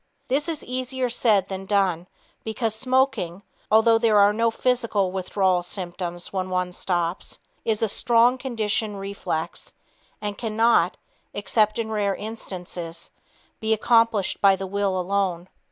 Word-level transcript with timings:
This 0.29 0.49
is 0.49 0.63
easier 0.65 1.09
said 1.11 1.47
than 1.47 1.67
done 1.67 2.07
because 2.43 2.73
smoking, 2.73 3.43
although 3.69 3.99
there 3.99 4.19
are 4.19 4.33
no 4.33 4.49
physical 4.49 5.11
withdrawal 5.11 5.61
symptoms 5.61 6.33
when 6.33 6.49
one 6.49 6.71
stops, 6.71 7.37
is 7.65 7.83
a 7.83 7.87
strong, 7.87 8.39
conditioned 8.39 8.99
reflex 8.99 9.73
and 10.19 10.39
cannot 10.39 10.97
(except 11.35 11.77
in 11.77 11.91
rare 11.91 12.15
instances) 12.15 13.11
be 13.59 13.73
accomplished 13.73 14.41
by 14.41 14.55
the 14.55 14.65
will 14.65 14.99
alone. 14.99 15.49